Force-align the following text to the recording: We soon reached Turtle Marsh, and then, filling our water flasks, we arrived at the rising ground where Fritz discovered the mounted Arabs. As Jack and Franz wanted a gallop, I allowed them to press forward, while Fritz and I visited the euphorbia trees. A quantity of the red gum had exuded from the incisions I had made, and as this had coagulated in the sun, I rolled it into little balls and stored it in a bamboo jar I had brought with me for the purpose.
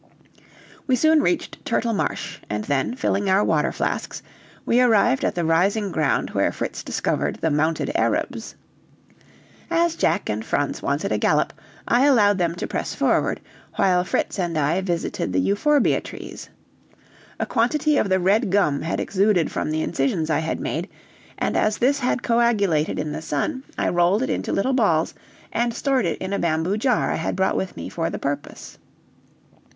We 0.87 0.95
soon 0.95 1.21
reached 1.21 1.63
Turtle 1.63 1.93
Marsh, 1.93 2.39
and 2.49 2.63
then, 2.63 2.95
filling 2.95 3.29
our 3.29 3.43
water 3.43 3.71
flasks, 3.71 4.23
we 4.65 4.81
arrived 4.81 5.23
at 5.23 5.35
the 5.35 5.45
rising 5.45 5.91
ground 5.91 6.31
where 6.31 6.51
Fritz 6.51 6.81
discovered 6.81 7.35
the 7.35 7.51
mounted 7.51 7.91
Arabs. 7.93 8.55
As 9.69 9.95
Jack 9.95 10.27
and 10.27 10.43
Franz 10.43 10.81
wanted 10.81 11.11
a 11.11 11.19
gallop, 11.19 11.53
I 11.87 12.05
allowed 12.07 12.39
them 12.39 12.55
to 12.55 12.65
press 12.65 12.95
forward, 12.95 13.41
while 13.75 14.03
Fritz 14.03 14.39
and 14.39 14.57
I 14.57 14.81
visited 14.81 15.33
the 15.33 15.39
euphorbia 15.39 16.01
trees. 16.01 16.49
A 17.39 17.45
quantity 17.45 17.97
of 17.97 18.09
the 18.09 18.19
red 18.19 18.49
gum 18.49 18.81
had 18.81 18.99
exuded 18.99 19.51
from 19.51 19.69
the 19.69 19.83
incisions 19.83 20.31
I 20.31 20.39
had 20.39 20.59
made, 20.59 20.89
and 21.37 21.55
as 21.55 21.77
this 21.77 21.99
had 21.99 22.23
coagulated 22.23 22.97
in 22.97 23.11
the 23.11 23.21
sun, 23.21 23.61
I 23.77 23.89
rolled 23.89 24.23
it 24.23 24.31
into 24.31 24.51
little 24.51 24.73
balls 24.73 25.13
and 25.53 25.75
stored 25.75 26.07
it 26.07 26.17
in 26.17 26.33
a 26.33 26.39
bamboo 26.39 26.77
jar 26.77 27.11
I 27.11 27.17
had 27.17 27.35
brought 27.35 27.55
with 27.55 27.77
me 27.77 27.87
for 27.87 28.09
the 28.09 28.17
purpose. 28.17 28.79